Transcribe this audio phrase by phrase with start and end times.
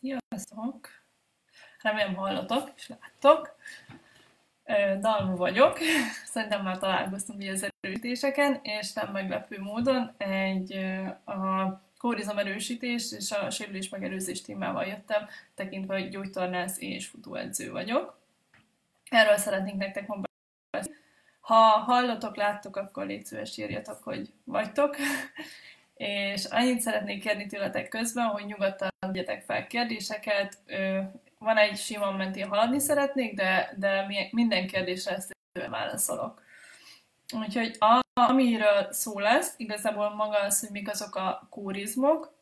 [0.00, 0.88] Sziasztok!
[1.82, 3.56] Remélem hallatok és láttok.
[5.00, 5.78] Dalma vagyok,
[6.32, 10.72] szerintem már találkoztam így az erősítéseken, és nem meglepő módon egy
[11.24, 18.18] a kórizom erősítés és a sérülés megelőzés témával jöttem, tekintve, hogy gyógytornász és futóedző vagyok.
[19.10, 20.20] Erről szeretnék nektek ma.
[21.40, 24.96] Ha hallotok, láttok, akkor légy szíves írjatok, hogy vagytok
[25.98, 30.58] és annyit szeretnék kérni tőletek közben, hogy nyugodtan tegyetek fel kérdéseket.
[31.38, 35.36] Van egy sima mentén haladni szeretnék, de, de minden kérdésre ezt
[35.70, 36.42] válaszolok.
[37.34, 42.32] Úgyhogy a, amiről szó lesz, igazából maga az, hogy mik azok a kórizmok,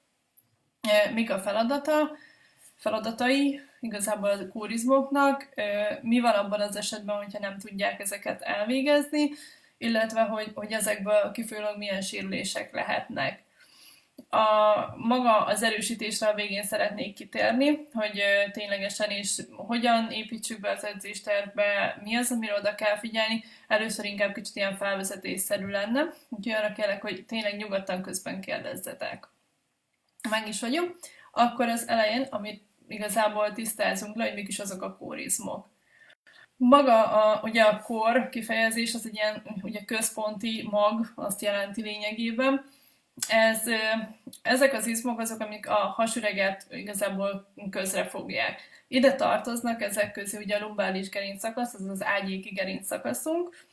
[1.15, 2.11] mik a feladata,
[2.75, 5.49] feladatai igazából a kórizmoknak,
[6.03, 9.31] mi van abban az esetben, hogyha nem tudják ezeket elvégezni,
[9.79, 13.45] illetve hogy, hogy ezekből kifolyólag milyen sérülések lehetnek
[14.29, 20.85] a maga az erősítésre a végén szeretnék kitérni, hogy ténylegesen is hogyan építsük be az
[20.85, 23.45] edzéstervbe, mi az, amire oda kell figyelni.
[23.69, 29.29] Először inkább kicsit ilyen felvezetésszerű lenne, úgyhogy arra kérlek, hogy tényleg nyugodtan közben kérdezzetek.
[30.31, 30.97] Meg is vagyunk.
[31.33, 35.69] Akkor az elején, amit igazából tisztázunk le, hogy mik is azok a kórizmok.
[36.57, 42.65] Maga a, ugye a kor kifejezés az egy ilyen ugye központi mag, azt jelenti lényegében,
[43.29, 43.63] ez,
[44.43, 48.61] ezek az izmok azok, amik a hasüreget igazából közre fogják.
[48.89, 53.67] Ide tartoznak ezek közé ugye a lumbális gerinc-szakasz, az az ágyéki gerinc-szakaszunk,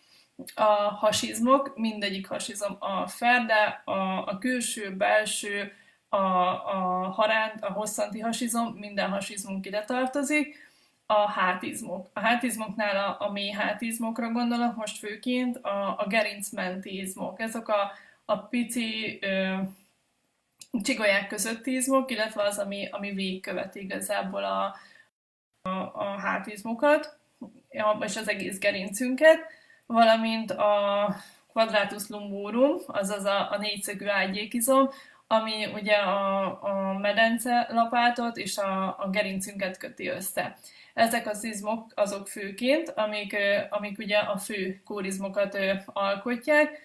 [0.56, 5.72] a hasizmok, mindegyik hasizom a ferde, a, a külső, belső,
[6.10, 10.72] a, a haránt, a hosszanti hasizom, minden hasizmunk ide tartozik,
[11.06, 12.10] a hátizmok.
[12.14, 17.40] A hátizmoknál a, a mély hátizmokra gondolok most főként, a, a gerincmenti izmok.
[17.40, 17.92] Ezek a
[18.26, 19.58] a pici ö,
[20.84, 24.76] csigolyák közötti izmok, illetve az, ami, ami végigköveti igazából a,
[25.62, 27.18] a, a hátizmokat,
[28.00, 29.40] és az egész gerincünket,
[29.86, 31.16] valamint a
[31.48, 34.90] quadratus lumborum, azaz a, a négyszögű ágyékizom,
[35.28, 40.58] ami ugye a, a medence lapátot és a, a gerincünket köti össze.
[40.94, 43.36] Ezek az izmok azok főként, amik,
[43.70, 46.82] amik ugye a fő kórizmokat alkotják,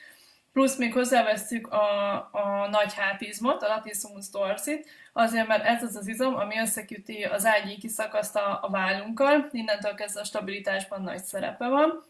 [0.58, 6.08] plusz még hozzáveszünk a, a nagy hátizmot, a latissimus dorsit, azért, mert ez az az
[6.08, 11.68] izom, ami összeköti az ágyéki szakaszt a, a vállunkkal, innentől kezdve a stabilitásban nagy szerepe
[11.68, 12.04] van.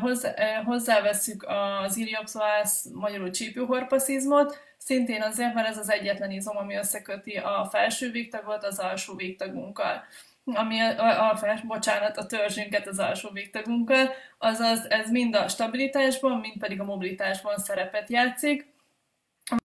[0.00, 1.46] Hozzá, hozzáveszünk
[1.84, 8.10] az iliopsoas, magyarul csípőhorpaszizmot, szintén azért, mert ez az egyetlen izom, ami összeköti a felső
[8.10, 10.04] végtagot az alsó végtagunkkal
[10.54, 16.38] ami a, a, a, bocsánat, a törzsünket az alsó végtagunkkal, azaz ez mind a stabilitásban,
[16.40, 18.74] mind pedig a mobilitásban szerepet játszik,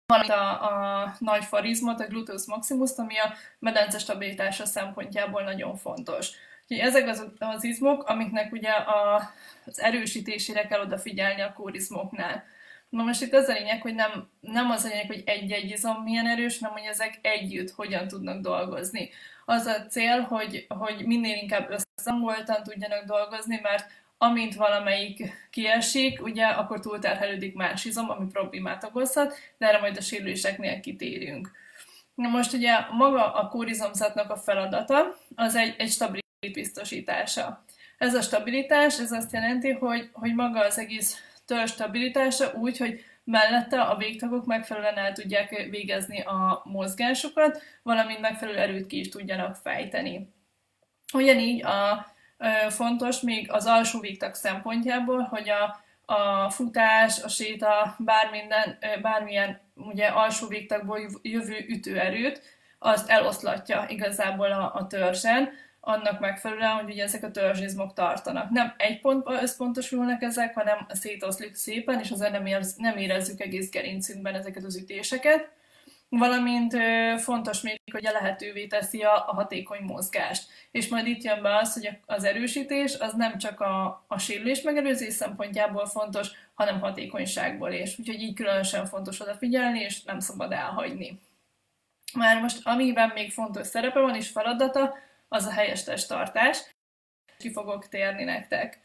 [0.07, 0.63] valamint a,
[1.03, 6.31] a nagy farizmot, a gluteus maximus, ami a medence stabilitása szempontjából nagyon fontos.
[6.63, 9.31] Úgyhogy ezek az, az izmok, amiknek ugye a,
[9.67, 12.45] az erősítésére kell odafigyelni a kórizmoknál.
[12.91, 16.03] Na most itt az a lényeg, hogy nem, nem az a lényeg, hogy egy-egy izom
[16.03, 19.11] milyen erős, hanem hogy ezek együtt hogyan tudnak dolgozni
[19.45, 26.47] az a cél, hogy, hogy minél inkább összehangoltan tudjanak dolgozni, mert amint valamelyik kiesik, ugye,
[26.47, 31.51] akkor túlterhelődik más izom, ami problémát okozhat, de erre majd a sérüléseknél kitérünk.
[32.15, 37.65] Na most ugye maga a kórizomzatnak a feladata az egy, egy stabilitás biztosítása.
[37.99, 41.17] Ez a stabilitás, ez azt jelenti, hogy, hogy maga az egész
[41.51, 48.59] törzs stabilitása úgy, hogy mellette a végtagok megfelelően el tudják végezni a mozgásokat, valamint megfelelő
[48.59, 50.33] erőt ki is tudjanak fejteni.
[51.13, 52.07] Ugyanígy a,
[52.69, 55.81] fontos még az alsó végtag szempontjából, hogy a,
[56.15, 62.43] a futás, a séta, bármilyen, bármilyen ugye alsó végtagból jövő ütőerőt,
[62.79, 68.51] azt eloszlatja igazából a, a törzsen, annak megfelelően, hogy ugye ezek a törzsizmok tartanak.
[68.51, 73.71] Nem egy pontba összpontosulnak ezek, hanem szétoszlik szépen, és azért nem, érz, nem érezzük egész
[73.71, 75.51] gerincünkben ezeket az ütéseket.
[76.09, 76.77] Valamint
[77.19, 80.51] fontos még, hogy lehetővé teszi a, a hatékony mozgást.
[80.71, 84.63] És majd itt jön be az, hogy az erősítés az nem csak a, a sérülés
[84.63, 87.99] megelőzés szempontjából fontos, hanem hatékonyságból is.
[87.99, 91.21] Úgyhogy így különösen fontos odafigyelni, és nem szabad elhagyni.
[92.15, 94.95] Már most amiben még fontos szerepe van és feladata,
[95.33, 96.75] az a helyes testtartás.
[97.39, 98.81] Ki fogok térni nektek.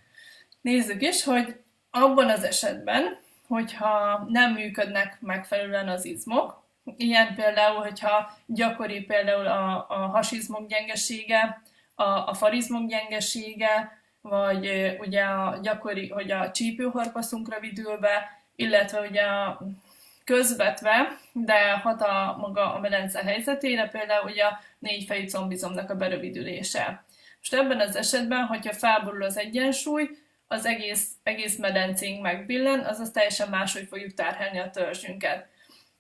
[0.62, 1.60] Nézzük is, hogy
[1.92, 6.64] abban az esetben, hogyha nem működnek megfelelően az izmok,
[6.98, 11.62] ilyen például, hogyha gyakori például a, a hasizmok gyengesége,
[11.96, 19.22] a, a farizmok gyengesége, vagy ugye a gyakori, hogy a csípőharpaszunk rövidül be, illetve ugye
[19.22, 19.62] a
[20.26, 27.06] közvetve, de hat a maga a medence helyzetére, például ugye a négyfejű combizomnak a berövidülése.
[27.38, 30.10] Most ebben az esetben, hogyha felborul az egyensúly,
[30.48, 35.48] az egész, egész medencénk megbillen, azaz teljesen máshogy fogjuk terhelni a törzsünket.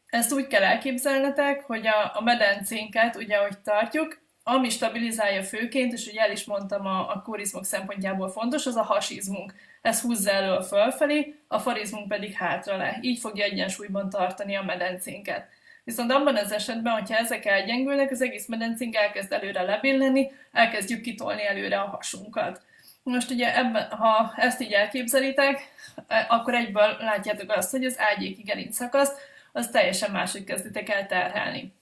[0.05, 6.07] Ezt úgy kell elképzelnetek, hogy a, a medencénket, ugye ahogy tartjuk, ami stabilizálja főként, és
[6.07, 9.53] ugye el is mondtam a, a korizmok szempontjából fontos, az a hasizmunk.
[9.85, 12.97] Ez húzza elő fölfelé, a farizmunk pedig hátra le.
[13.01, 15.47] Így fogja egyensúlyban tartani a medencénket.
[15.83, 21.45] Viszont abban az esetben, hogyha ezek elgyengülnek, az egész medencénk elkezd előre lebilleni, elkezdjük kitolni
[21.45, 22.61] előre a hasunkat.
[23.03, 25.59] Most ugye ebben, ha ezt így elképzelitek,
[26.07, 29.11] e, akkor egyből látjátok azt, hogy az ágyéki gerinc szakasz,
[29.51, 31.73] az teljesen máshogy kezditek el terhelni.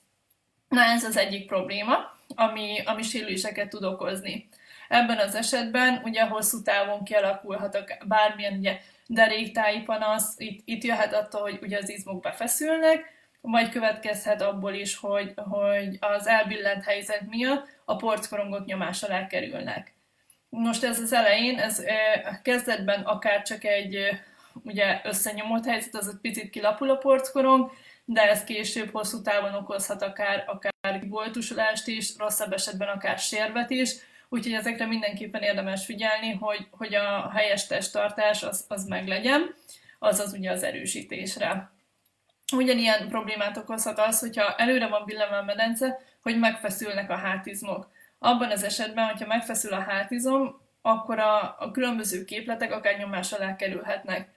[0.68, 4.48] Na ez az egyik probléma, ami, ami sérüléseket tud okozni.
[4.94, 11.40] Ebben az esetben ugye hosszú távon kialakulhat bármilyen ugye, deréktáji panasz, itt, itt jöhet attól,
[11.40, 17.68] hogy ugye az izmok befeszülnek, vagy következhet abból is, hogy, hogy az elbillent helyzet miatt
[17.84, 19.94] a porckorongok nyomás alá kerülnek.
[20.48, 21.82] Most ez az elején, ez
[22.42, 23.98] kezdetben akár csak egy
[24.62, 27.70] ugye összenyomott helyzet, az egy picit kilapul a porckorong,
[28.04, 33.94] de ez később hosszú távon okozhat akár, akár boltusolást is, rosszabb esetben akár sérvet is,
[34.34, 39.54] úgyhogy ezekre mindenképpen érdemes figyelni, hogy, hogy a helyes testtartás az, az meglegyen,
[39.98, 41.70] azaz ugye az erősítésre.
[42.52, 47.90] Ugyanilyen problémát okozhat az, hogyha előre van billenve a medence, hogy megfeszülnek a hátizmok.
[48.18, 53.56] Abban az esetben, hogyha megfeszül a hátizom, akkor a, a különböző képletek akár nyomás alá
[53.56, 54.28] kerülhetnek.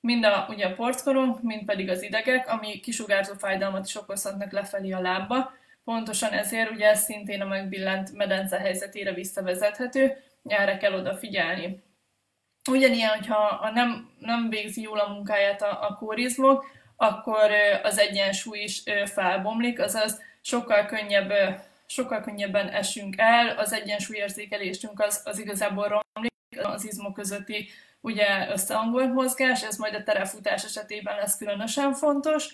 [0.00, 4.90] Mind a, ugye a porckorong, mind pedig az idegek, ami kisugárzó fájdalmat is okozhatnak lefelé
[4.90, 5.52] a lábba.
[5.86, 11.82] Pontosan ezért ugye ez szintén a megbillent medence helyzetére visszavezethető, erre kell odafigyelni.
[12.70, 16.66] Ugyanilyen, hogyha a nem, nem végzi jól a munkáját a, a kórizmok,
[16.96, 17.50] akkor
[17.82, 21.32] az egyensúly is felbomlik, azaz sokkal könnyebb
[21.86, 27.68] sokkal könnyebben esünk el, az egyensúlyérzékelésünk az, az igazából romlik, az izmok közötti
[28.00, 32.48] ugye összehangolt mozgás, ez majd a terefutás esetében lesz különösen fontos,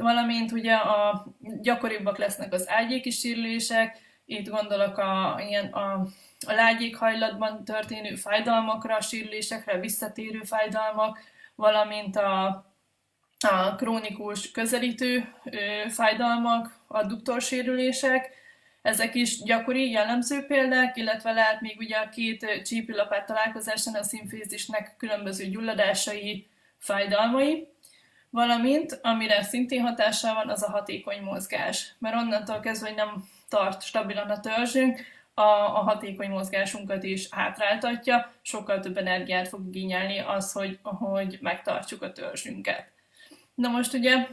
[0.00, 1.26] valamint ugye a
[1.60, 5.92] gyakoribbak lesznek az ágyéki sérülések, itt gondolok a, ilyen a,
[6.46, 11.18] a lágyék hajlatban történő fájdalmakra, sérülésekre, visszatérő fájdalmak,
[11.54, 12.46] valamint a,
[13.48, 18.30] a krónikus közelítő ö, fájdalmak, adduktorsérülések,
[18.82, 24.94] ezek is gyakori, jellemző példák, illetve lehet még ugye a két csípőlapát találkozásán a szimfézisnek
[24.98, 26.48] különböző gyulladásai,
[26.78, 27.68] fájdalmai,
[28.30, 31.94] valamint, amire szintén hatással van, az a hatékony mozgás.
[31.98, 35.00] Mert onnantól kezdve, hogy nem tart stabilan a törzsünk,
[35.34, 42.02] a, a hatékony mozgásunkat is hátráltatja, sokkal több energiát fog igényelni az, hogy, hogy megtartsuk
[42.02, 42.88] a törzsünket.
[43.54, 44.26] Na most ugye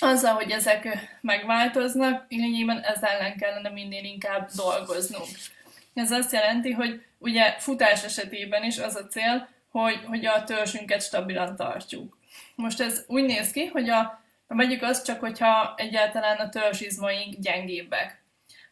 [0.00, 0.88] azzal, hogy ezek
[1.20, 5.28] megváltoznak, lényegében ezzel ellen kellene minél inkább dolgoznunk.
[5.94, 11.02] Ez azt jelenti, hogy ugye futás esetében is az a cél, hogy, hogy a törzsünket
[11.02, 12.17] stabilan tartjuk.
[12.58, 17.34] Most ez úgy néz ki, hogy a, a megyük az csak, hogyha egyáltalán a törzsizmaink
[17.34, 18.22] gyengébbek.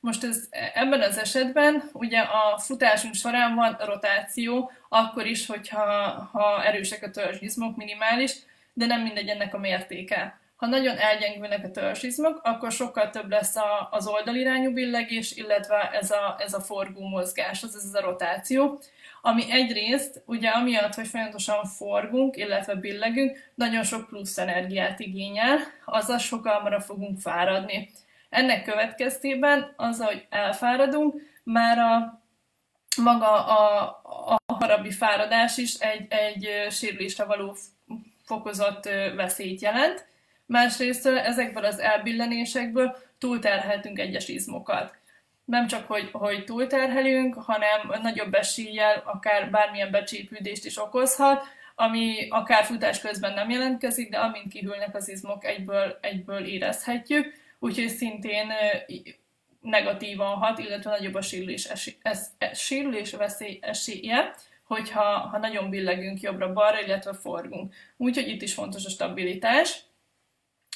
[0.00, 5.84] Most ez, ebben az esetben ugye a futásunk során van rotáció, akkor is, hogyha
[6.32, 8.32] ha erősek a törzsizmok, minimális,
[8.72, 10.40] de nem mindegy ennek a mértéke.
[10.56, 16.11] Ha nagyon elgyengülnek a törzsizmok, akkor sokkal több lesz a, az oldalirányú billegés, illetve ez
[16.11, 18.80] a, ez a forgó mozgás, az ez a rotáció,
[19.26, 26.23] ami egyrészt, ugye amiatt, hogy folyamatosan forgunk, illetve billegünk, nagyon sok plusz energiát igényel, azaz
[26.23, 27.90] sokkal hamarabb fogunk fáradni.
[28.28, 32.23] Ennek következtében az, hogy elfáradunk, már a
[33.02, 33.83] maga a,
[34.26, 37.56] a harabbi fáradás is egy, egy sérülésre való
[38.25, 38.85] fokozott
[39.16, 40.06] veszélyt jelent,
[40.47, 44.95] Másrészt ezekből az elbillenésekből túlterheltünk egyes izmokat.
[45.46, 52.64] Nem csak, hogy, hogy túlterhelünk, hanem nagyobb eséllyel akár bármilyen becsípődést is okozhat, ami akár
[52.64, 58.52] futás közben nem jelentkezik, de amint kihűlnek az izmok, egyből, egyből érezhetjük, úgyhogy szintén
[59.60, 64.34] negatívan hat, illetve nagyobb a sérülés, esély, ez, ez, sérülés veszély esélye,
[64.64, 67.74] hogyha ha nagyon billegünk jobbra-balra, illetve forgunk.
[67.96, 69.80] Úgyhogy itt is fontos a stabilitás.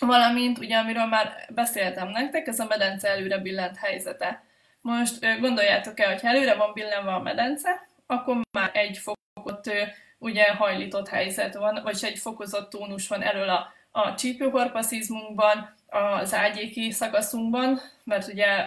[0.00, 4.44] Valamint, ugye, amiről már beszéltem nektek, ez a medence előre billent helyzete.
[4.80, 9.70] Most gondoljátok el, hogy ha előre van billenve a medence, akkor már egy fokot
[10.18, 15.74] ugye hajlított helyzet van, vagy egy fokozott tónus van elől a, a csípőkorpaszizmunkban,
[16.20, 18.66] az ágyéki szakaszunkban, mert ugye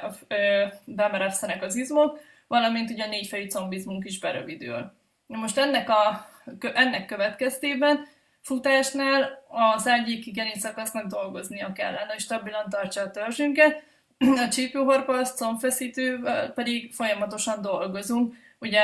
[0.86, 4.91] bemerevszenek az izmok, valamint ugye a négyfejű combizmunk is berövidül.
[5.25, 6.29] Most ennek, a,
[6.74, 8.08] ennek következtében
[8.41, 13.84] futásnál az egyik gerincszakasznak dolgoznia kellene, hogy stabilan tartsa a törzsünket,
[14.46, 18.82] a csípőhorpasz, combfeszítővel pedig folyamatosan dolgozunk, ugye,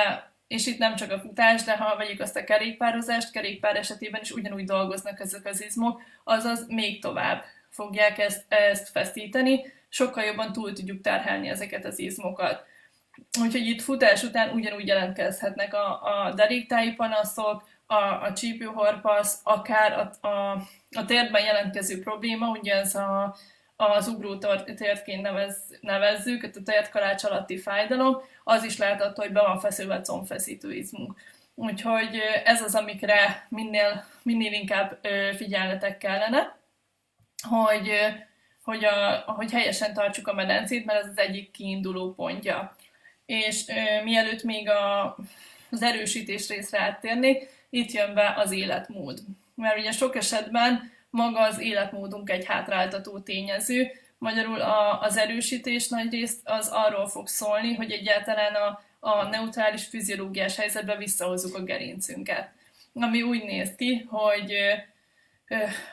[0.48, 4.32] és itt nem csak a futás, de ha vegyük azt a kerékpározást, kerékpár esetében is
[4.32, 10.74] ugyanúgy dolgoznak ezek az izmok, azaz még tovább fogják ezt, ezt feszíteni, sokkal jobban túl
[10.74, 12.64] tudjuk terhelni ezeket az izmokat.
[13.42, 20.28] Úgyhogy itt futás után ugyanúgy jelentkezhetnek a, a deréktáji panaszok, a, a csípőhorpasz, akár a,
[20.28, 23.36] a, a térben jelentkező probléma, ugye ez a,
[23.82, 24.38] az ugró
[24.76, 29.96] tértként nevez, nevezzük, a tértkalács alatti fájdalom, az is lehet attól, hogy be van feszülve
[29.96, 30.84] a combfeszítő.
[31.56, 35.00] Úgyhogy ez az, amikre minél, minél inkább
[35.36, 36.58] figyelnetek kellene,
[37.50, 37.92] hogy,
[38.64, 42.76] hogy, a, hogy helyesen tartsuk a medencét, mert ez az egyik kiinduló pontja.
[43.26, 43.66] És
[44.04, 45.16] mielőtt még a,
[45.72, 49.20] az erősítés részre áttérnék, itt jön be az életmód.
[49.56, 56.12] Mert ugye sok esetben maga az életmódunk egy hátráltató tényező, magyarul a, az erősítés nagy
[56.12, 62.50] részt az arról fog szólni, hogy egyáltalán a, a neutrális fiziológiás helyzetbe visszahozzuk a gerincünket.
[62.94, 64.54] Ami úgy néz ki, hogy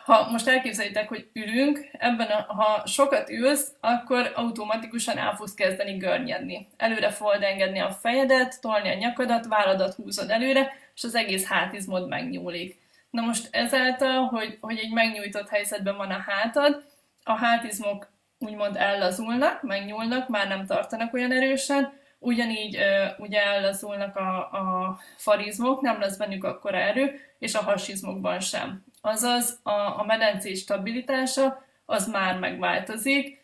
[0.05, 5.97] ha most elképzeljétek, hogy ülünk, ebben a, ha sokat ülsz, akkor automatikusan el fogsz kezdeni
[5.97, 6.67] görnyedni.
[6.77, 12.09] Előre fogod engedni a fejedet, tolni a nyakadat, válladat húzod előre, és az egész hátizmod
[12.09, 12.79] megnyúlik.
[13.17, 16.85] Na most ezáltal, hogy, hogy egy megnyújtott helyzetben van a hátad,
[17.23, 18.09] a hátizmok
[18.39, 22.79] úgymond ellazulnak, megnyúlnak, már nem tartanak olyan erősen, ugyanígy
[23.19, 28.85] ugye ellazulnak a, a farizmok, nem lesz bennük akkora erő, és a hasizmokban sem.
[29.01, 33.41] Azaz a, a medencés stabilitása az már megváltozik,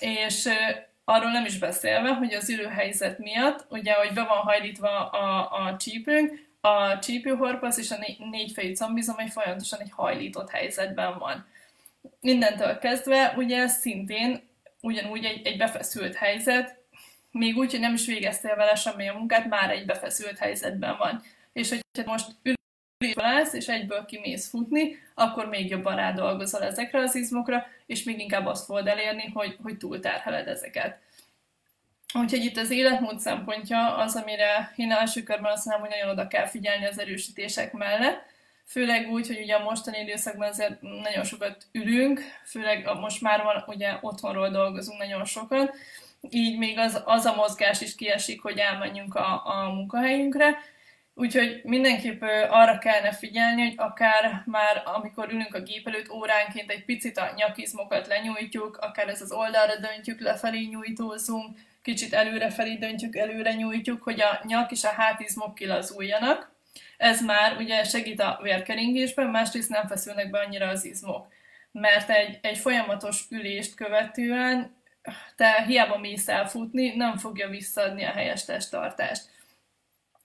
[0.00, 0.48] és
[1.04, 5.76] arról nem is beszélve, hogy az ülőhelyzet miatt, ugye, hogy be van hajlítva a, a
[5.76, 11.46] csípőnk, a csípőhorpasz és a négyfejű combizom egy folyamatosan egy hajlított helyzetben van.
[12.20, 14.48] Mindentől kezdve ugye szintén
[14.80, 16.78] ugyanúgy egy, egy befeszült helyzet,
[17.30, 21.22] még úgy, hogy nem is végeztél vele a munkát, már egy befeszült helyzetben van.
[21.52, 22.26] És hogyha most
[22.98, 28.18] ülésben lesz, és egyből kimész futni, akkor még jobban rádolgozol ezekre az izmokra, és még
[28.18, 30.98] inkább azt fogod elérni, hogy, hogy túlterheled ezeket.
[32.14, 36.26] Úgyhogy itt az életmód szempontja az, amire én első körben azt mondom, hogy nagyon oda
[36.26, 38.22] kell figyelni az erősítések mellett,
[38.66, 43.64] főleg úgy, hogy ugye a mostani időszakban azért nagyon sokat ülünk, főleg most már van,
[43.66, 45.70] ugye otthonról dolgozunk nagyon sokan,
[46.30, 50.58] így még az, az a mozgás is kiesik, hogy elmenjünk a, a munkahelyünkre,
[51.14, 56.84] Úgyhogy mindenképp arra kellene figyelni, hogy akár már amikor ülünk a gép előtt óránként egy
[56.84, 63.52] picit a nyakizmokat lenyújtjuk, akár ez az oldalra döntjük, lefelé nyújtózunk, kicsit előrefelé döntjük, előre
[63.52, 66.52] nyújtjuk, hogy a nyak és a hátizmok kilazuljanak.
[66.96, 71.26] Ez már ugye segít a vérkeringésben, másrészt nem feszülnek be annyira az izmok.
[71.72, 74.78] Mert egy, egy folyamatos ülést követően
[75.36, 79.22] te hiába mész elfutni, nem fogja visszaadni a helyes testtartást.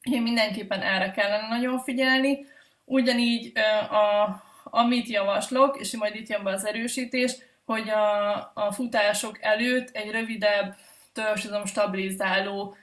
[0.03, 2.45] Én mindenképpen erre kellene nagyon figyelni.
[2.85, 3.57] Ugyanígy
[3.89, 7.35] a, amit javaslok, és majd itt jön be az erősítés,
[7.65, 10.75] hogy a, a futások előtt egy rövidebb
[11.15, 12.75] törzsizom stabilizáló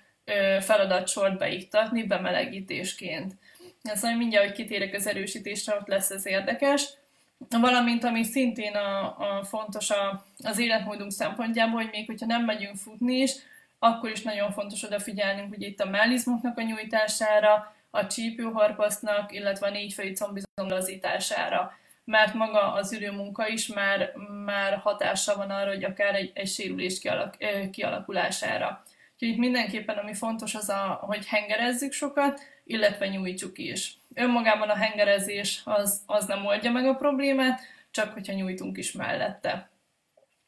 [0.61, 3.35] feladatsort beiktatni bemelegítésként.
[3.83, 6.89] Ez majd mindjárt, hogy kitérek az erősítésre, ott lesz ez érdekes.
[7.51, 12.77] Valamint, ami szintén a, a fontos a, az életmódunk szempontjából, hogy még hogyha nem megyünk
[12.77, 13.33] futni is,
[13.79, 19.71] akkor is nagyon fontos odafigyelnünk hogy itt a mellizmoknak a nyújtására, a csípőharpasznak, illetve a
[19.71, 21.73] négyfejű combizom lazítására
[22.05, 24.13] mert maga az ülőmunka is már,
[24.45, 27.37] már hatása van arra, hogy akár egy, egy sérülés kialak,
[27.71, 28.83] kialakulására.
[29.13, 33.99] Úgyhogy itt mindenképpen ami fontos az, a, hogy hengerezzük sokat, illetve nyújtsuk is.
[34.15, 39.71] Önmagában a hengerezés az, az nem oldja meg a problémát, csak hogyha nyújtunk is mellette.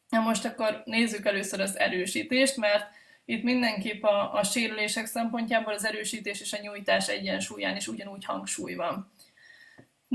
[0.09, 2.87] Na most akkor nézzük először az erősítést, mert
[3.25, 8.75] itt mindenképp a, a sérülések szempontjából az erősítés és a nyújtás egyensúlyán is ugyanúgy hangsúly
[8.75, 9.13] van.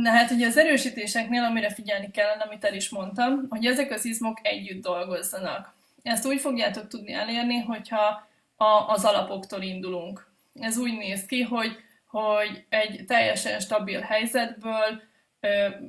[0.01, 4.05] Na hát ugye az erősítéseknél, amire figyelni kellene, amit el is mondtam, hogy ezek az
[4.05, 5.73] izmok együtt dolgozzanak.
[6.03, 10.27] Ezt úgy fogjátok tudni elérni, hogyha a, az alapoktól indulunk.
[10.53, 15.01] Ez úgy néz ki, hogy, hogy egy teljesen stabil helyzetből,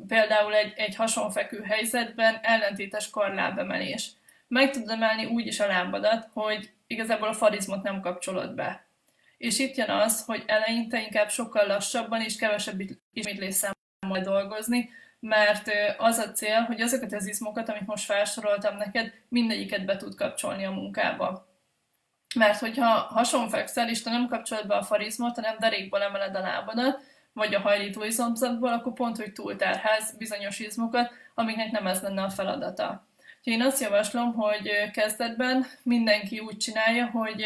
[0.06, 4.10] például egy, egy hasonfekvő helyzetben ellentétes karlábemelés.
[4.48, 8.84] Meg tud emelni úgy is a lábadat, hogy igazából a farizmot nem kapcsolod be.
[9.38, 12.80] És itt jön az, hogy eleinte inkább sokkal lassabban és kevesebb
[13.12, 13.78] ismétléssel
[14.10, 14.90] majd dolgozni,
[15.20, 20.14] mert az a cél, hogy azokat az izmokat, amit most felsoroltam neked, mindegyiket be tud
[20.14, 21.48] kapcsolni a munkába.
[22.34, 27.00] Mert hogyha hasonfekszel, és te nem kapcsolod be a farizmot, hanem derékból emeled a lábadat,
[27.32, 32.30] vagy a hajlító izomzatból, akkor pont, hogy túlterhelsz bizonyos izmokat, amiknek nem ez lenne a
[32.30, 33.06] feladata.
[33.38, 37.44] Úgyhogy én azt javaslom, hogy kezdetben mindenki úgy csinálja, hogy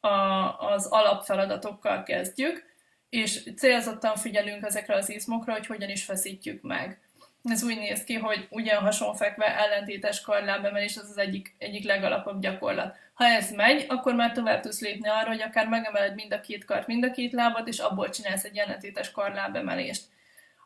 [0.00, 0.08] a,
[0.58, 2.67] az alapfeladatokkal kezdjük,
[3.10, 7.00] és célzottan figyelünk ezekre az izmokra, hogy hogyan is feszítjük meg.
[7.44, 12.96] Ez úgy néz ki, hogy ugyan hasonfekve ellentétes karlábemelés az az egyik, egyik legalapabb gyakorlat.
[13.14, 16.64] Ha ez megy, akkor már tovább tudsz lépni arra, hogy akár megemeled mind a két
[16.64, 20.02] kart, mind a két lábat, és abból csinálsz egy ellentétes karlábemelést.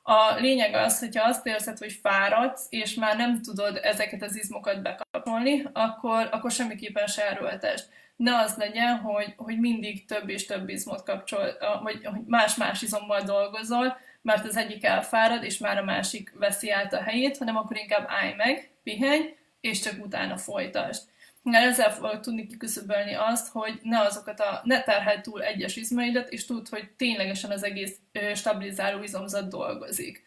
[0.02, 4.82] A lényeg az, hogyha azt érzed, hogy fáradsz, és már nem tudod ezeket az izmokat
[4.82, 7.84] bekapcsolni, akkor, akkor semmiképpen se erőltesd.
[8.22, 13.98] Ne az legyen, hogy, hogy mindig több és több izmot kapcsol, vagy más-más izommal dolgozol,
[14.22, 18.04] mert az egyik elfárad, és már a másik veszi át a helyét, hanem akkor inkább
[18.08, 21.02] állj meg, pihenj, és csak utána folytasd.
[21.42, 26.28] Mert ezzel fogod tudni kiküszöbölni azt, hogy ne azokat a, ne terheld túl egyes izmaidat,
[26.28, 27.96] és tudd, hogy ténylegesen az egész
[28.34, 30.24] stabilizáló izomzat dolgozik.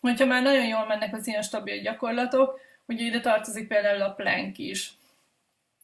[0.00, 4.58] Hogyha már nagyon jól mennek az ilyen stabil gyakorlatok, ugye ide tartozik például a plank
[4.58, 4.97] is.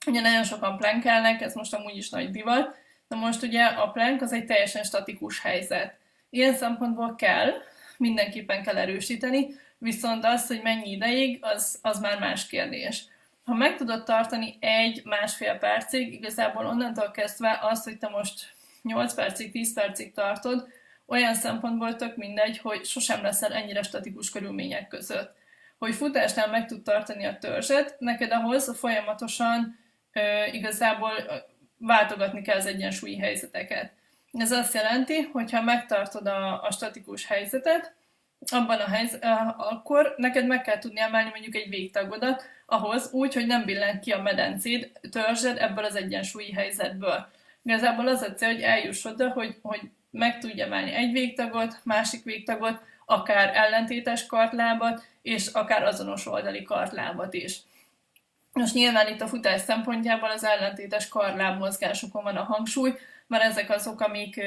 [0.07, 2.77] Ugye nagyon sokan plankelnek, ez most amúgy is nagy divat,
[3.09, 5.97] de most ugye a plank az egy teljesen statikus helyzet.
[6.31, 7.51] Ilyen szempontból kell,
[7.97, 9.47] mindenképpen kell erősíteni,
[9.79, 13.05] viszont az, hogy mennyi ideig, az, az már más kérdés.
[13.45, 19.51] Ha meg tudod tartani egy-másfél percig, igazából onnantól kezdve az, hogy te most 8 percig,
[19.51, 20.69] 10 percig tartod,
[21.07, 25.37] olyan szempontból tök mindegy, hogy sosem leszel ennyire statikus körülmények között.
[25.79, 29.79] Hogy futásnál meg tud tartani a törzset, neked ahhoz folyamatosan
[30.53, 31.13] igazából
[31.79, 33.93] váltogatni kell az egyensúlyi helyzeteket.
[34.33, 37.95] Ez azt jelenti, hogy ha megtartod a, a statikus helyzetet,
[38.53, 39.25] abban a helyzet,
[39.57, 44.11] akkor neked meg kell tudni emelni mondjuk egy végtagodat ahhoz, úgy, hogy nem billen ki
[44.11, 47.29] a medencéd, törzsed ebből az egyensúlyi helyzetből.
[47.63, 49.81] Igazából az a cél, hogy eljuss oda, hogy, hogy
[50.11, 57.35] meg tudj emelni egy végtagot, másik végtagot, akár ellentétes kartlábat, és akár azonos oldali kartlábat
[57.35, 57.59] is.
[58.55, 62.95] Most nyilván itt a futás szempontjából az ellentétes karláb mozgásokon van a hangsúly,
[63.27, 64.41] mert ezek azok, amik,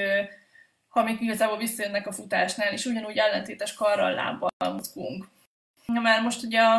[0.89, 5.27] amik igazából visszajönnek a futásnál, és ugyanúgy ellentétes karral, lábbal mozgunk.
[5.85, 6.75] Már most ugye a,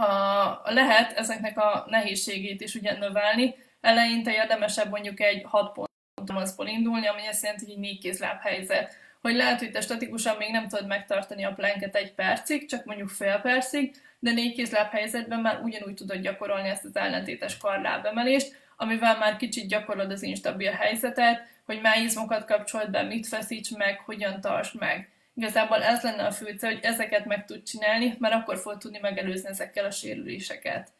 [0.00, 5.78] a, lehet ezeknek a nehézségét is ugye növelni, eleinte érdemesebb mondjuk egy 6
[6.14, 8.96] pontomazból indulni, ami azt jelenti, hogy négy kézláb helyzet.
[9.24, 13.08] Hogy lehet, hogy te statikusan még nem tudod megtartani a planket egy percig, csak mondjuk
[13.08, 19.18] fél percig, de négy kézláb helyzetben már ugyanúgy tudod gyakorolni ezt az ellentétes karlábemelést, amivel
[19.18, 24.40] már kicsit gyakorlod az instabil helyzetet, hogy mely izmokat kapcsolt be, mit feszíts meg, hogyan
[24.40, 25.10] tartsd meg.
[25.34, 29.48] Igazából ez lenne a fő hogy ezeket meg tud csinálni, mert akkor fog tudni megelőzni
[29.48, 30.92] ezekkel a sérüléseket.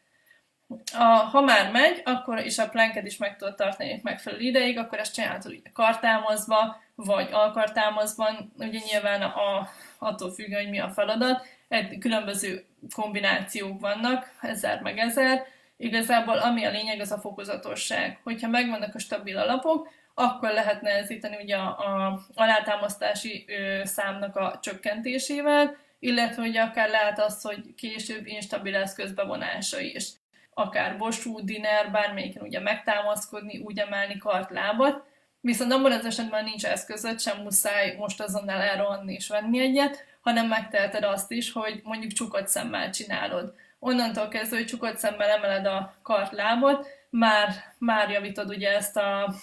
[0.93, 4.99] A, ha már megy, akkor is a planket is meg tudod tartani megfelelő ideig, akkor
[4.99, 11.45] ezt csinálhatod ugye kartámozva, vagy alkartámozban, ugye nyilván a, attól függ, hogy mi a feladat,
[11.67, 15.45] egy, különböző kombinációk vannak, ezer meg ezer,
[15.77, 18.19] Igazából ami a lényeg, az a fokozatosság.
[18.23, 24.59] Hogyha megvannak a stabil alapok, akkor lehet nehezíteni ugye a, a alátámasztási ö, számnak a
[24.61, 30.09] csökkentésével, illetve hogy akár lehet az, hogy később instabil eszköz bevonása is.
[30.53, 35.03] Akár bosú, diner, bármelyiken ugye megtámaszkodni, úgy emelni kartlábat,
[35.45, 40.47] viszont abban az esetben nincs eszközöd, sem muszáj most azonnal elrohanni és venni egyet, hanem
[40.47, 45.95] megteheted azt is, hogy mondjuk csukott szemmel csinálod onnantól kezdve, hogy csukott szemmel emeled a
[46.01, 49.33] kartlábot, már, már javítod ugye ezt a,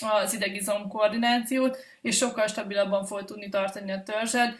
[0.00, 4.58] az idegizom koordinációt, és sokkal stabilabban fog tudni tartani a törzsed,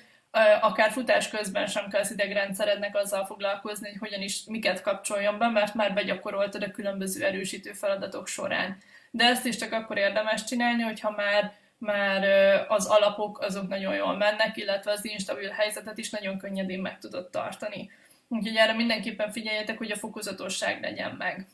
[0.60, 5.48] akár futás közben sem kell az idegrendszerednek azzal foglalkozni, hogy hogyan is miket kapcsoljon be,
[5.48, 8.78] mert már begyakoroltad a különböző erősítő feladatok során.
[9.16, 12.24] De ezt is csak akkor érdemes csinálni, hogyha már már
[12.68, 17.30] az alapok azok nagyon jól mennek, illetve az instabil helyzetet is nagyon könnyedén meg tudod
[17.30, 17.90] tartani.
[18.28, 21.46] Úgyhogy erre mindenképpen figyeljetek, hogy a fokozatosság legyen meg.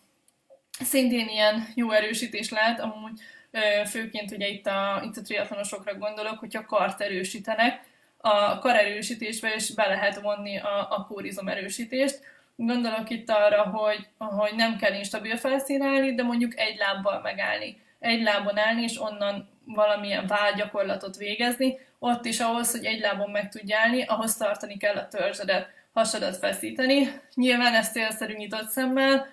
[0.81, 3.21] Szintén ilyen jó erősítés lehet, amúgy
[3.87, 7.81] főként ugye itt a, itt a triatlonosokra gondolok, hogyha kart erősítenek,
[8.17, 12.21] a karerősítésbe is be lehet vonni a, a kórizom erősítést.
[12.67, 17.81] Gondolok itt arra, hogy, hogy nem kell instabil felszín állni, de mondjuk egy lábbal megállni.
[17.99, 21.79] Egy lábon állni, és onnan valamilyen vágyakorlatot végezni.
[21.99, 26.37] Ott is ahhoz, hogy egy lábon meg tudj állni, ahhoz tartani kell a törzsedet hasadat
[26.37, 27.21] feszíteni.
[27.35, 29.27] Nyilván ezt célszerű nyitott szemmel,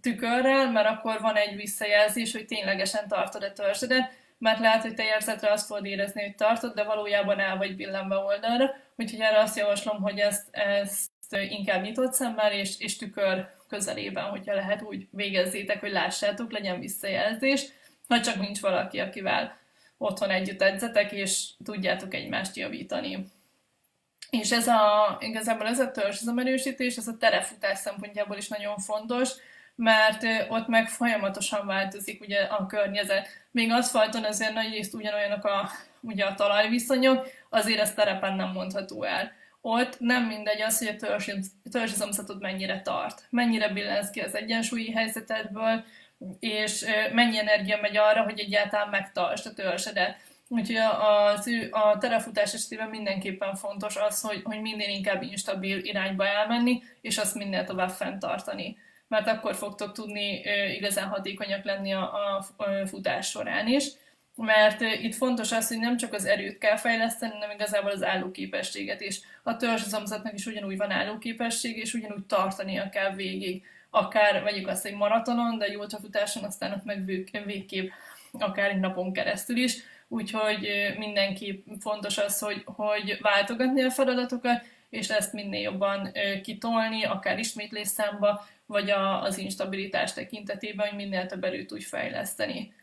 [0.00, 5.04] tükörrel, mert akkor van egy visszajelzés, hogy ténylegesen tartod a törzsedet, mert lehet, hogy te
[5.04, 9.56] érzetre azt fogod érezni, hogy tartod, de valójában el vagy billenve oldalra, úgyhogy erre azt
[9.56, 15.80] javaslom, hogy ezt, ezt inkább nyitott szemmel és, és tükör közelében, hogyha lehet úgy végezzétek,
[15.80, 17.64] hogy lássátok, legyen visszajelzés,
[18.08, 19.58] ha csak nincs valaki, akivel
[19.98, 23.26] otthon együtt edzetek, és tudjátok egymást javítani.
[24.30, 29.30] És ez a, igazából ez a törzsizomerősítés, ez a terefutás szempontjából is nagyon fontos,
[29.74, 33.28] mert ott meg folyamatosan változik ugye a környezet.
[33.50, 39.02] Még aszfalton azért nagy részt ugyanolyanok a, ugye a talajviszonyok, azért ez terepen nem mondható
[39.02, 39.32] el.
[39.68, 40.96] Ott nem mindegy az, hogy
[41.64, 45.84] a törzsizomzatod mennyire tart, mennyire billensz ki az egyensúlyi helyzetedből,
[46.38, 50.16] és mennyi energia megy arra, hogy egyáltalán megtartsd a törzsedet.
[50.48, 51.28] Úgyhogy a,
[51.70, 57.34] a, terefutás esetében mindenképpen fontos az, hogy, hogy minél inkább instabil irányba elmenni, és azt
[57.34, 58.76] minél tovább fenntartani.
[59.08, 60.42] Mert akkor fogtok tudni
[60.76, 62.44] igazán hatékonyak lenni a, a
[62.84, 63.84] futás során is.
[64.36, 69.00] Mert itt fontos az, hogy nem csak az erőt kell fejleszteni, hanem igazából az állóképességet
[69.00, 69.20] is.
[69.46, 73.64] A törzsizomzatnak is ugyanúgy van állóképesség, és ugyanúgy tartania kell végig.
[73.90, 77.04] Akár vegyük azt egy maratonon, de egy ultrafutáson aztán ott meg
[77.44, 77.90] végképp
[78.32, 85.08] akár egy napon keresztül is úgyhogy mindenki fontos az, hogy, hogy váltogatni a feladatokat, és
[85.08, 91.72] ezt minél jobban kitolni, akár ismétlésszámba, vagy a, az instabilitás tekintetében, hogy minél több erőt
[91.72, 92.74] úgy fejleszteni.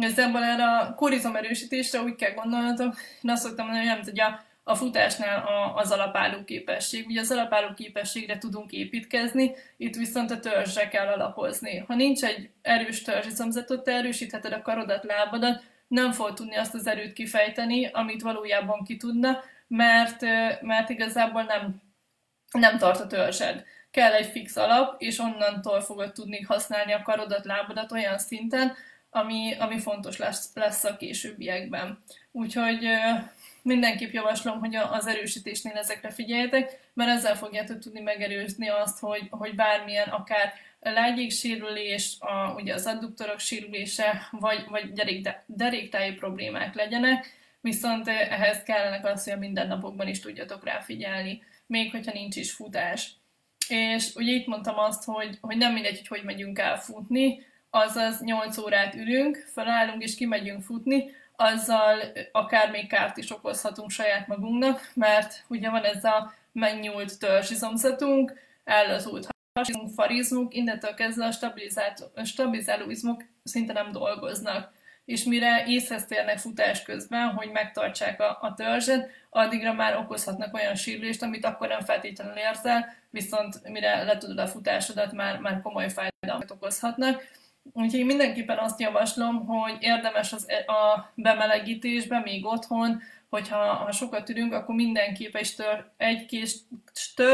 [0.00, 4.44] Ezzel erre a korizom erősítésre úgy kell gondolnatok, én azt szoktam mondani, hogy nem tudja,
[4.68, 7.06] a futásnál a, az alapálló képesség.
[7.06, 11.78] Ugye az alapálló képességre tudunk építkezni, itt viszont a törzsre kell alapozni.
[11.78, 16.86] Ha nincs egy erős törzsizomzatot, te erősítheted a karodat, lábadat, nem fog tudni azt az
[16.86, 20.20] erőt kifejteni, amit valójában ki tudna, mert,
[20.60, 21.82] mert igazából nem,
[22.50, 23.64] nem tart a törzsed.
[23.90, 28.74] Kell egy fix alap, és onnantól fogod tudni használni a karodat, lábadat olyan szinten,
[29.10, 32.02] ami, ami fontos lesz, lesz a későbbiekben.
[32.32, 32.88] Úgyhogy
[33.66, 39.54] mindenképp javaslom, hogy az erősítésnél ezekre figyeljetek, mert ezzel fogjátok tudni megerőzni azt, hogy, hogy
[39.54, 44.92] bármilyen, akár lágyéksérülés, a, ugye az adduktorok sérülése, vagy, vagy
[45.46, 51.90] deréktáji problémák legyenek, viszont ehhez kellenek az, hogy a mindennapokban is tudjatok rá figyelni, még
[51.90, 53.10] hogyha nincs is futás.
[53.68, 58.20] És ugye itt mondtam azt, hogy, hogy nem mindegy, hogy hogy megyünk el futni, azaz
[58.20, 61.04] 8 órát ülünk, felállunk és kimegyünk futni,
[61.36, 61.98] azzal
[62.32, 68.32] akár még kárt is okozhatunk saját magunknak, mert ugye van ez a megnyúlt törzsizomzatunk,
[68.64, 71.28] ellazult hasizmunk, farizmunk, innentől kezdve
[72.14, 74.74] a stabilizáló izmok szinte nem dolgoznak.
[75.04, 80.74] És mire észhez térnek futás közben, hogy megtartsák a, a törzset, addigra már okozhatnak olyan
[80.74, 86.50] sérülést, amit akkor nem feltétlenül érzel, viszont mire letudod a futásodat, már, már komoly fájdalmat
[86.50, 87.22] okozhatnak.
[87.72, 94.28] Úgyhogy mindenképpen azt javaslom, hogy érdemes az, e, a bemelegítésben, még otthon, hogyha ha sokat
[94.28, 96.54] ülünk, akkor mindenképp egy, tör, egy kis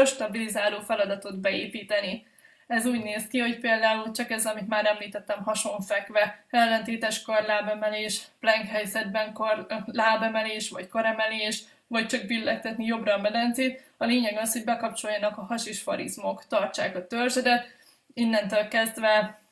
[0.05, 2.25] stabilizáló feladatot beépíteni.
[2.67, 8.65] Ez úgy néz ki, hogy például csak ez, amit már említettem, hasonfekve, ellentétes karlábemelés, plank
[8.65, 13.83] helyzetben kar, lábemelés, vagy karemelés, vagy csak billegtetni jobbra a medencét.
[13.97, 17.65] A lényeg az, hogy bekapcsoljanak a hasis farizmok, tartsák a törzsedet,
[18.13, 19.42] innentől kezdve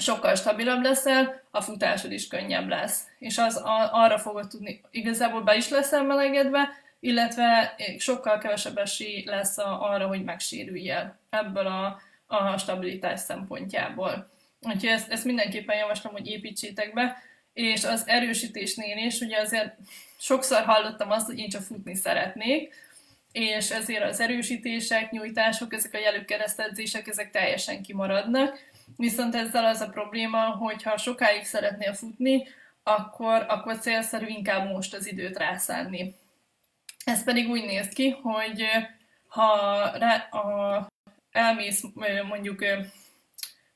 [0.00, 3.02] sokkal stabilabb leszel, a futásod is könnyebb lesz.
[3.18, 6.68] És az a, arra fogod tudni, igazából be is leszel melegedve,
[7.00, 14.28] illetve sokkal kevesebb esély lesz a, arra, hogy megsérüljél ebből a, a stabilitás szempontjából.
[14.60, 19.74] Úgyhogy ezt, ezt mindenképpen javaslom, hogy építsétek be, és az erősítésnél is, ugye azért
[20.18, 22.74] sokszor hallottam azt, hogy én csak futni szeretnék,
[23.32, 28.58] és ezért az erősítések, nyújtások, ezek a jelőkeresztedzések, ezek teljesen kimaradnak,
[28.96, 32.46] Viszont ezzel az a probléma, hogy ha sokáig szeretnél futni,
[32.82, 36.14] akkor, akkor célszerű inkább most az időt rászánni.
[37.04, 38.64] Ez pedig úgy néz ki, hogy
[39.28, 40.86] ha rá, a,
[41.30, 41.82] elmész
[42.28, 42.64] mondjuk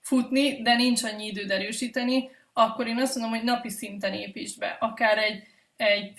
[0.01, 4.77] futni, de nincs annyi időd erősíteni, akkor én azt mondom, hogy napi szinten építs be,
[4.81, 5.43] akár egy,
[5.77, 6.13] egy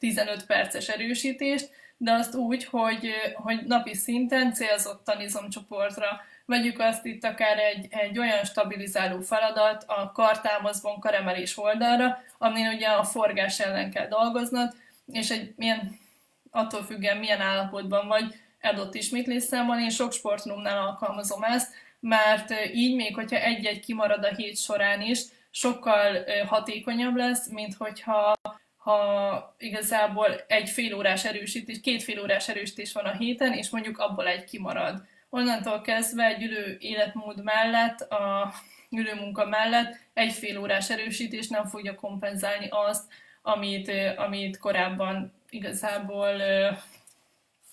[0.00, 7.24] 10-15 perces erősítést, de azt úgy, hogy, hogy napi szinten célzottan izomcsoportra Vegyük azt itt
[7.24, 13.90] akár egy, egy olyan stabilizáló feladat a kartámaszban karemelés oldalra, amin ugye a forgás ellen
[13.90, 14.74] kell dolgoznod,
[15.06, 15.98] és egy milyen,
[16.50, 23.14] attól függően milyen állapotban vagy, adott ismétlésszámban, én sok sportrumnál alkalmazom ezt, mert így még,
[23.14, 28.34] hogyha egy-egy kimarad a hét során is, sokkal hatékonyabb lesz, mint hogyha
[28.76, 33.98] ha igazából egy fél órás erősítés, két fél órás erősítés van a héten, és mondjuk
[33.98, 38.52] abból egy kimarad onnantól kezdve egy ülő életmód mellett, a
[38.90, 43.04] ülő munka mellett egy fél órás erősítés nem fogja kompenzálni azt,
[43.42, 46.42] amit, amit korábban igazából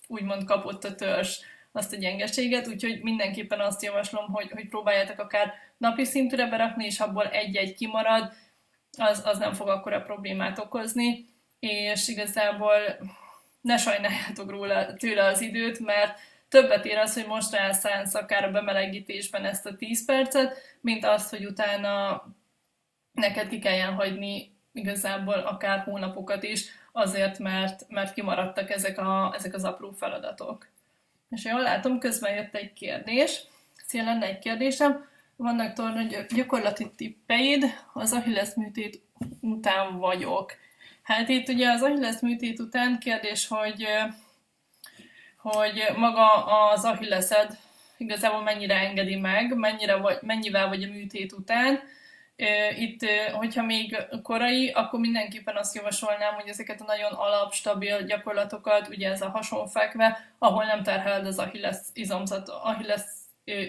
[0.08, 1.40] úgymond kapott a törzs
[1.72, 7.00] azt a gyengeséget, úgyhogy mindenképpen azt javaslom, hogy, hogy próbáljátok akár napi szintűre berakni, és
[7.00, 8.34] abból egy-egy kimarad,
[8.98, 12.78] az, az nem fog akkora problémát okozni, és igazából
[13.62, 16.20] ne sajnáljátok róla, tőle az időt, mert
[16.54, 21.30] többet ér az, hogy most elszánsz akár a bemelegítésben ezt a 10 percet, mint az,
[21.30, 22.24] hogy utána
[23.12, 29.54] neked ki kelljen hagyni igazából akár hónapokat is, azért, mert, mert kimaradtak ezek, a, ezek
[29.54, 30.68] az apró feladatok.
[31.30, 33.44] És jól látom, közben jött egy kérdés.
[33.86, 35.08] Szia, lenne egy kérdésem.
[35.36, 36.02] Vannak torna
[36.36, 37.64] gyakorlati tippeid,
[37.94, 39.02] az Achilles műtét
[39.42, 40.54] után vagyok.
[41.04, 43.88] Hát itt ugye az Achilles műtét után kérdés, hogy,
[45.44, 47.58] hogy maga az Achillesed
[47.98, 51.80] igazából mennyire engedi meg, mennyire vagy, mennyivel vagy a műtét után,
[52.78, 58.88] itt, hogyha még korai, akkor mindenképpen azt javasolnám, hogy ezeket a nagyon alap, stabil gyakorlatokat,
[58.88, 63.02] ugye ez a hasonfekve, ahol nem terheled az Achilles izomzat, Achilles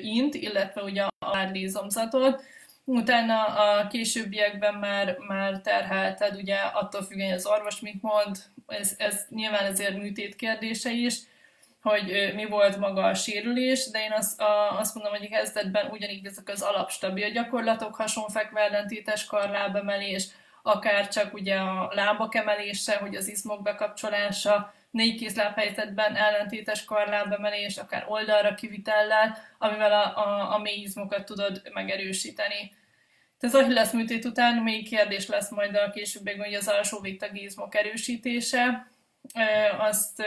[0.02, 2.42] int, illetve ugye a lárli izomzatot,
[2.84, 9.26] utána a későbbiekben már, már terhelted, ugye attól függően, az orvos mit mond, ez, ez
[9.28, 11.14] nyilván ezért műtét kérdése is,
[11.84, 15.90] hogy mi volt maga a sérülés, de én azt, a, azt mondom, hogy a kezdetben
[15.90, 20.26] ugyanígy ezek az alapstabil gyakorlatok, hasonfekve ellentétes karlábemelés,
[20.62, 27.76] akár csak ugye a lábak emelése, hogy az izmok bekapcsolása, négy kézláb helyzetben ellentétes karlábemelés,
[27.76, 32.74] akár oldalra kivitellel, amivel a, a, a mély izmokat tudod megerősíteni.
[33.38, 37.42] Tehát az Achilles műtét után még kérdés lesz majd a későbbiekben, hogy az alsó végtagi
[37.42, 38.92] izmok erősítése,
[39.78, 40.22] azt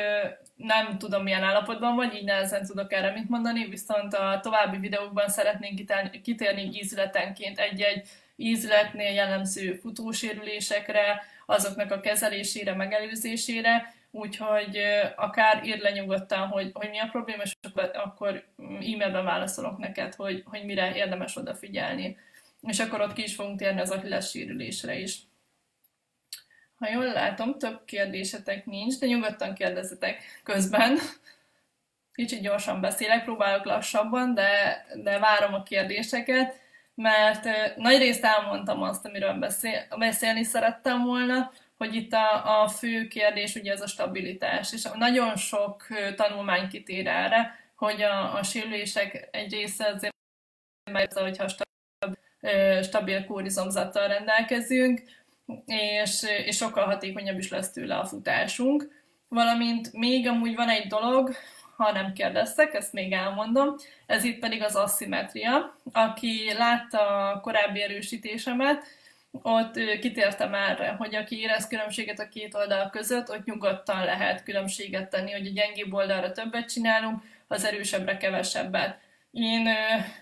[0.56, 5.30] nem tudom milyen állapotban vagy, így nehezen tudok erre mit mondani, viszont a további videókban
[5.30, 5.82] szeretnénk
[6.24, 14.80] kitérni ízletenként egy-egy ízletnél jellemző futósérülésekre, azoknak a kezelésére, megelőzésére, úgyhogy
[15.16, 17.54] akár írd le nyugodtan, hogy, hogy mi a probléma, és
[17.94, 22.18] akkor e-mailben válaszolok neked, hogy, hogy mire érdemes odafigyelni.
[22.62, 25.20] És akkor ott ki is fogunk térni az Achilles sérülésre is.
[26.80, 30.98] Ha jól látom, több kérdésetek nincs, de nyugodtan kérdezzetek közben.
[32.14, 36.60] Kicsit gyorsan beszélek, próbálok lassabban, de, de várom a kérdéseket,
[36.96, 43.08] mert nagy részt elmondtam azt, amiről beszél, beszélni szerettem volna, hogy itt a, a fő
[43.08, 49.28] kérdés ugye ez a stabilitás, és nagyon sok tanulmány kitér erre, hogy a, a sérülések
[49.32, 50.16] egy része azért
[50.92, 55.02] mert hogyha stabil, stabil kórizomzattal rendelkezünk,
[55.66, 59.06] és, és sokkal hatékonyabb is lesz tőle a futásunk.
[59.28, 61.36] Valamint még amúgy van egy dolog,
[61.78, 65.80] ha nem kérdeztek, ezt még elmondom, ez itt pedig az aszimetria.
[65.92, 68.86] Aki látta a korábbi erősítésemet,
[69.42, 75.10] ott kitértem erre, hogy aki érez különbséget a két oldal között, ott nyugodtan lehet különbséget
[75.10, 79.00] tenni, hogy a gyengébb oldalra többet csinálunk, az erősebbre kevesebbet.
[79.32, 79.68] Én,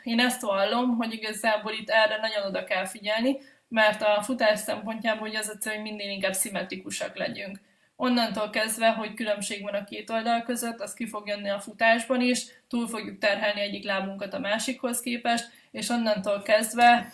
[0.04, 3.38] én ezt vallom, hogy igazából itt erre nagyon oda kell figyelni,
[3.76, 7.60] mert a futás szempontjából hogy az a cél, hogy minél inkább szimmetrikusak legyünk.
[7.96, 12.22] Onnantól kezdve, hogy különbség van a két oldal között, az ki fog jönni a futásban
[12.22, 17.14] is, túl fogjuk terhelni egyik lábunkat a másikhoz képest, és onnantól kezdve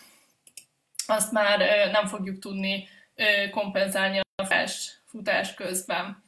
[1.08, 1.60] azt már
[1.92, 2.88] nem fogjuk tudni
[3.52, 6.24] kompenzálni a futás, futás közben.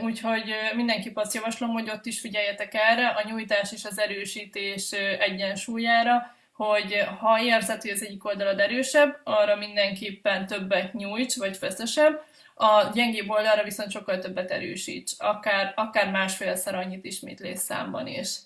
[0.00, 6.36] Úgyhogy mindenképp azt javaslom, hogy ott is figyeljetek erre, a nyújtás és az erősítés egyensúlyára,
[6.58, 12.22] hogy ha érzed, hogy az egyik oldalad erősebb, arra mindenképpen többet nyújts, vagy feszesebb,
[12.54, 18.36] a gyengébb oldalra viszont sokkal többet erősíts, akár, akár másfélszer annyit ismétlés számban is.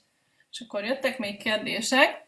[0.51, 2.25] És akkor jöttek még kérdések.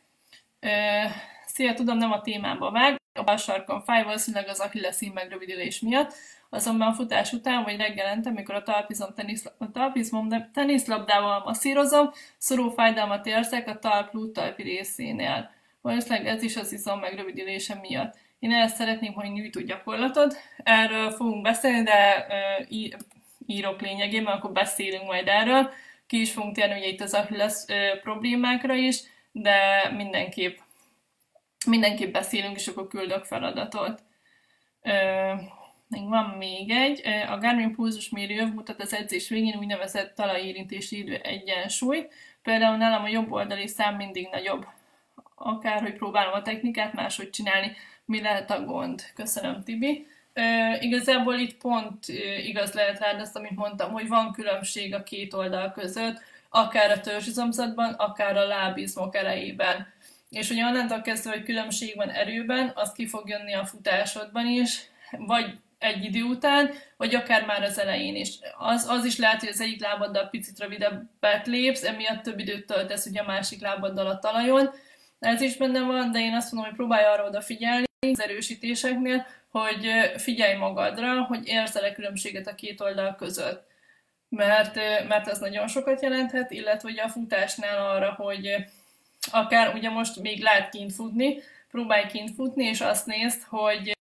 [1.46, 5.80] Szia, tudom, nem a témába vág, a bal sarkon fáj, valószínűleg az Achilles szín megrövidülés
[5.80, 6.12] miatt,
[6.50, 12.70] azonban a futás után vagy reggelente, amikor a talpizom, tenisz, a talpizmom teniszlabdával masszírozom, szorú
[12.70, 15.53] fájdalmat érzek a talp talpi részénél.
[15.84, 18.16] Valószínűleg ez is az izom megrövidülése miatt.
[18.38, 20.36] Én ezt szeretném, hogy nyújtó gyakorlatod.
[20.56, 22.26] Erről fogunk beszélni, de
[23.46, 25.70] írok lényegében, akkor beszélünk majd erről.
[26.06, 27.14] Ki is fogunk térni ugye itt az
[27.68, 29.00] uh, problémákra is,
[29.32, 29.56] de
[29.96, 30.58] mindenképp,
[31.66, 34.02] mindenképp beszélünk, és akkor küldök feladatot.
[34.82, 35.40] Uh,
[35.88, 37.02] még van még egy.
[37.28, 37.76] A Garmin
[38.10, 42.12] mérő mutat az edzés végén úgynevezett talajérintési idő egyensúlyt.
[42.42, 44.66] Például nálam a jobb oldali szám mindig nagyobb
[45.34, 49.02] akárhogy próbálom a technikát máshogy csinálni, mi lehet a gond.
[49.14, 50.06] Köszönöm, Tibi.
[50.32, 50.42] Ö,
[50.80, 52.08] igazából itt pont
[52.44, 57.00] igaz lehet rád azt, amit mondtam, hogy van különbség a két oldal között, akár a
[57.00, 59.92] törzsizomzatban, akár a lábizmok elejében.
[60.30, 64.80] És hogy onnantól kezdve, hogy különbség van erőben, az ki fog jönni a futásodban is,
[65.10, 68.38] vagy egy idő után, vagy akár már az elején is.
[68.58, 73.06] Az, az is lehet, hogy az egyik lábaddal picit rövidebbet lépsz, emiatt több időt töltesz
[73.06, 74.70] ugye a másik lábaddal a talajon,
[75.24, 79.86] ez is benne van, de én azt mondom, hogy próbálj arra odafigyelni az erősítéseknél, hogy
[80.16, 83.66] figyelj magadra, hogy érzel-e különbséget a két oldal között.
[84.28, 84.74] Mert,
[85.08, 88.56] mert ez nagyon sokat jelenthet, illetve ugye a futásnál arra, hogy
[89.30, 93.96] akár ugye most még lehet kint futni, próbálj kint futni, és azt nézd, hogy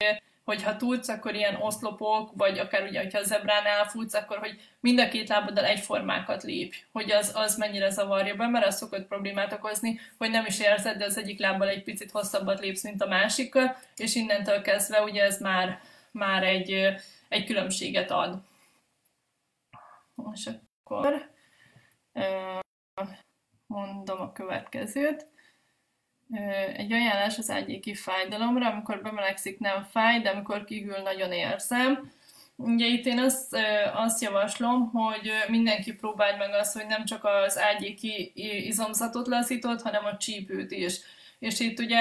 [0.52, 4.62] hogy ha tudsz, akkor ilyen oszlopok, vagy akár ugye, hogyha a zebránál futsz, akkor hogy
[4.80, 9.08] mind a két lábaddal egyformákat lépj, hogy az, az mennyire zavarja be, mert az szokott
[9.08, 13.02] problémát okozni, hogy nem is érzed, de az egyik lábbal egy picit hosszabbat lépsz, mint
[13.02, 16.96] a másikkal, és innentől kezdve ugye ez már, már egy,
[17.30, 18.42] egy különbséget ad.
[20.34, 20.50] És
[20.84, 21.30] akkor
[23.68, 25.28] mondom a következőt.
[26.76, 32.12] Egy ajánlás az ágyéki fájdalomra, amikor bemelegszik nem fáj, de amikor kívül nagyon érzem.
[32.56, 33.58] Ugye itt én azt,
[33.94, 38.32] azt javaslom, hogy mindenki próbálj meg azt, hogy nem csak az ágyéki
[38.68, 41.00] izomzatot lazított, hanem a csípőt is.
[41.40, 42.00] És itt ugye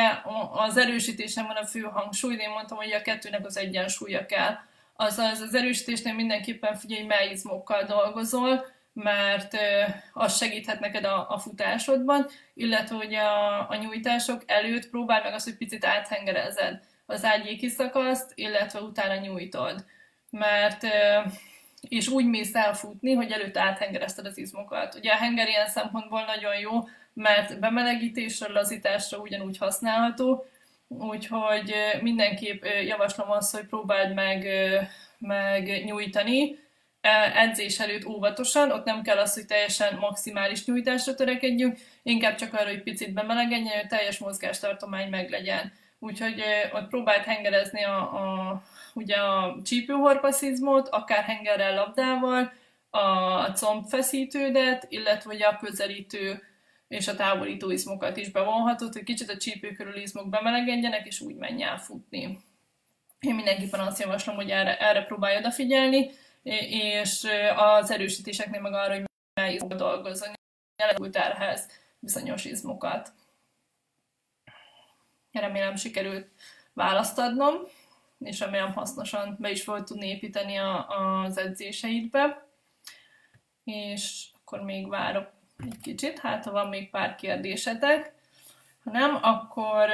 [0.53, 4.55] az erősítésen van a fő hangsúly, én mondtam, hogy a kettőnek az egyensúlya kell.
[4.97, 8.66] Azaz az erősítésnél mindenképpen figyelj, mely izmokkal dolgozol,
[9.02, 9.56] mert
[10.12, 15.44] az segíthet neked a, a futásodban, illetve hogy a, a nyújtások előtt próbálj meg azt,
[15.44, 19.84] hogy picit áthengerezed az ágyéki szakaszt, illetve utána nyújtod.
[20.30, 20.86] Mert
[21.88, 24.94] és úgy mész elfutni, hogy előtt áthengerezted az izmokat.
[24.94, 30.46] Ugye a henger ilyen szempontból nagyon jó, mert bemelegítésre, lazításra ugyanúgy használható,
[30.88, 34.46] úgyhogy mindenképp javaslom azt, hogy próbáld meg,
[35.18, 36.58] meg nyújtani,
[37.34, 42.68] edzés előtt óvatosan, ott nem kell az, hogy teljesen maximális nyújtásra törekedjünk, inkább csak arra,
[42.68, 45.72] hogy picit bemelegedjen, hogy teljes mozgástartomány meglegyen.
[45.98, 48.62] Úgyhogy ott próbált hengerezni a, a,
[48.94, 52.52] ugye a csípőhorpaszizmot, akár hengerrel, labdával,
[52.90, 56.42] a combfeszítődet, illetve ugye a közelítő
[56.88, 61.34] és a távolító izmokat is bevonhatod, hogy kicsit a csípő körül izmok bemelegedjenek, és úgy
[61.34, 62.38] menj el futni.
[63.20, 66.10] Én mindenképpen azt javaslom, hogy erre, erre próbálj odafigyelni,
[66.42, 67.26] és
[67.57, 69.05] az erősítéseknél meg arra, hogy
[69.40, 70.35] mely izmok dolgozzon,
[70.76, 73.12] jelenleg terhez bizonyos izmokat.
[75.33, 76.29] Remélem sikerült
[76.72, 77.55] választ adnom,
[78.18, 82.48] és remélem hasznosan be is volt tudni építeni a, az edzéseidbe.
[83.64, 85.31] És akkor még várok
[85.64, 88.14] egy kicsit, hát ha van még pár kérdésetek.
[88.85, 89.90] Ha nem, akkor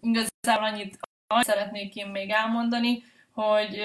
[0.00, 0.98] igazából annyit
[1.40, 3.82] szeretnék én még elmondani, hogy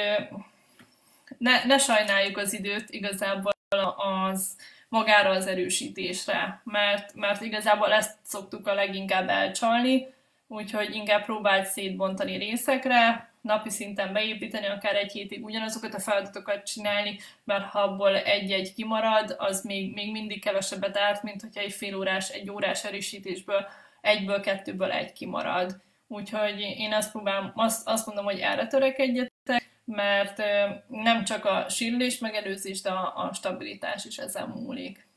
[1.42, 3.52] ne, ne sajnáljuk az időt igazából
[3.96, 4.56] az
[4.90, 10.08] magára az erősítésre, mert, mert igazából ezt szoktuk a leginkább elcsalni,
[10.48, 17.20] úgyhogy inkább próbáld szétbontani részekre, napi szinten beépíteni, akár egy hétig ugyanazokat a feladatokat csinálni,
[17.44, 21.96] mert ha abból egy-egy kimarad, az még, még mindig kevesebbet árt, mint hogyha egy fél
[21.96, 23.68] órás, egy órás erősítésből
[24.02, 25.82] egyből, kettőből egy kimarad.
[26.08, 30.42] Úgyhogy én azt próbálom, azt, azt mondom, hogy erre törekedjetek, mert
[30.88, 35.08] nem csak a sillés megelőzés, de a, a stabilitás is ezen múlik.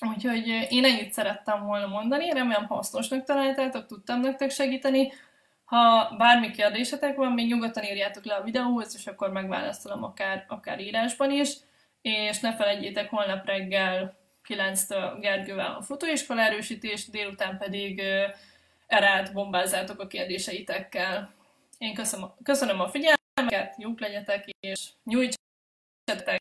[0.00, 5.12] Úgyhogy én ennyit szerettem volna mondani, remélem hasznosnak találtátok, tudtam nektek segíteni.
[5.64, 10.80] Ha bármi kérdésetek van, még nyugodtan írjátok le a videóhoz, és akkor megválaszolom akár, akár
[10.80, 11.52] írásban is.
[12.02, 14.16] És ne felejtjétek, holnap reggel
[14.48, 18.02] 9-től Gergővel a futóiskola erősítés, délután pedig
[18.86, 21.34] erát bombázzátok a kérdéseitekkel.
[21.78, 23.20] Én köszönöm, köszönöm a figyelmet,
[23.76, 26.40] jók legyetek, és nyújtsatok